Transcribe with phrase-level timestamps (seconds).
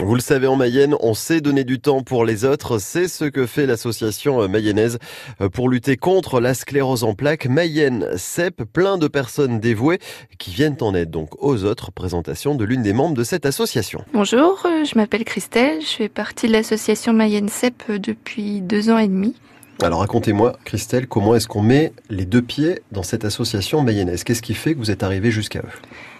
[0.00, 2.78] Vous le savez, en Mayenne, on sait donner du temps pour les autres.
[2.78, 4.98] C'est ce que fait l'association euh, mayonnaise
[5.40, 7.46] euh, pour lutter contre la sclérose en plaques.
[7.46, 9.98] Mayenne CEP, plein de personnes dévouées
[10.38, 11.90] qui viennent en aide donc aux autres.
[11.90, 14.04] Présentation de l'une des membres de cette association.
[14.12, 15.80] Bonjour, euh, je m'appelle Christelle.
[15.80, 19.36] Je fais partie de l'association Mayenne CEP depuis deux ans et demi.
[19.82, 24.22] Alors racontez-moi, Christelle, comment est-ce qu'on met les deux pieds dans cette association mayonnaise?
[24.22, 26.17] Qu'est-ce qui fait que vous êtes arrivé jusqu'à eux?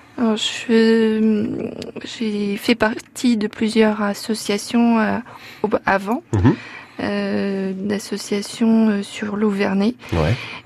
[2.05, 5.19] J'ai fait partie de plusieurs associations euh,
[5.87, 6.55] avant, mhm.
[7.01, 9.95] euh, d'associations euh, sur l'Auvernay.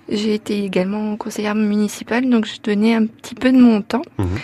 [0.09, 4.02] J'ai été également conseillère municipale, donc je donnais un petit peu de mon temps.
[4.19, 4.38] Mhm.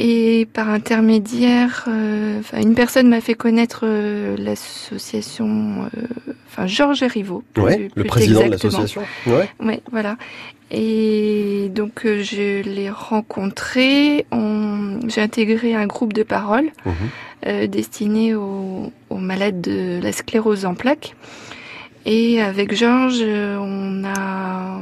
[0.00, 7.42] Et par intermédiaire, euh, une personne m'a fait connaître euh, l'association, euh, enfin Georges Rivaud.
[7.56, 9.02] le président de l'association.
[9.26, 9.48] Ouais.
[9.60, 9.80] ouais.
[9.90, 10.16] voilà.
[10.70, 14.26] Et donc je l'ai rencontré.
[15.06, 17.66] J'ai intégré un groupe de parole mhm.
[17.68, 21.14] destiné aux, malades de la sclérose en plaques.
[22.06, 24.80] Et avec Georges, on a,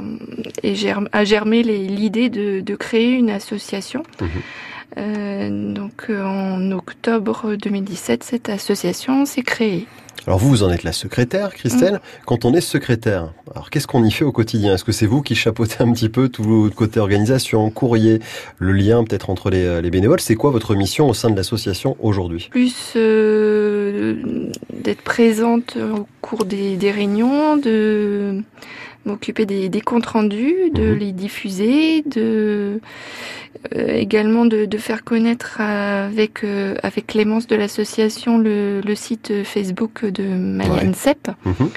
[0.62, 0.74] et
[1.12, 4.02] a germé l'idée de, de, créer une association.
[4.20, 4.28] Mhm.
[4.98, 9.86] Euh, donc euh, en octobre 2017, cette association s'est créée.
[10.26, 11.94] Alors vous, vous en êtes la secrétaire, Christelle.
[11.94, 12.00] Mm.
[12.26, 14.74] Quand on est secrétaire, alors qu'est-ce qu'on y fait au quotidien?
[14.74, 18.20] Est-ce que c'est vous qui chapeautez un petit peu tout le côté organisation, courrier,
[18.58, 20.20] le lien peut-être entre les, euh, bénévoles?
[20.20, 22.48] C'est quoi votre mission au sein de l'association aujourd'hui?
[22.50, 28.42] Plus d'être présente au cours des, des réunions, de
[29.06, 30.98] m'occuper des, des, comptes rendus, de mhm.
[30.98, 32.80] les diffuser, de
[33.74, 39.44] euh, également de, de, faire connaître avec euh, avec Clémence de l'association le, le, site
[39.44, 41.28] Facebook de CEP.
[41.44, 41.70] Mhm.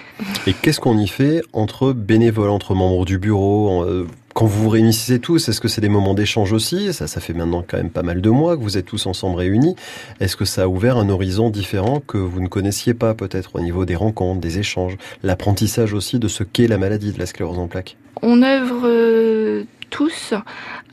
[0.48, 4.08] Et qu'est-ce qu'on y fait entre bénévoles, entre membres du bureau euh,
[4.40, 6.94] quand vous vous réunissez tous, est-ce que c'est des moments d'échange aussi?
[6.94, 9.36] Ça, ça fait maintenant quand même pas mal de mois que vous êtes tous ensemble
[9.36, 9.76] réunis.
[10.22, 13.60] Est-ce que ça a ouvert un horizon différent que vous ne connaissiez pas peut-être au
[13.60, 17.60] niveau des rencontres, des échanges, l'apprentissage aussi de ce qu'est la maladie de la sclérose
[17.60, 17.98] en plaques?
[18.22, 20.34] On œuvre euh, tous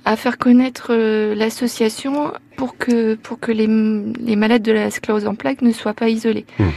[0.05, 5.27] à faire connaître euh, l'association pour que pour que les, les, malades de la sclérose
[5.27, 6.47] en plaques ne soient pas isolés.
[6.59, 6.69] Hmm.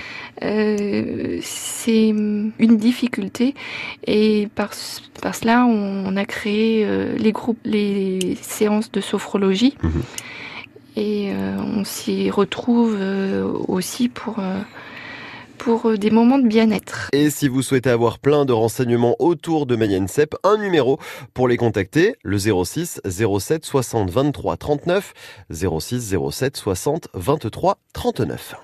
[0.41, 3.56] Euh, c'est une difficulté
[4.07, 4.72] et par
[5.22, 6.88] par cela on, a créé
[7.18, 9.90] les groupes, les séances de sophrologie hmm.
[10.96, 12.97] et euh, on s'y retrouve
[13.68, 14.38] aussi pour
[15.59, 17.09] pour euh, des moments de bien-être.
[17.14, 20.08] Et si vous souhaitez avoir plein de renseignements autour de Mayenne
[20.44, 20.97] un numéro
[21.34, 25.14] pour les contacter, le 06 07 60 23 39,
[25.52, 28.56] 06 07 60 23 39.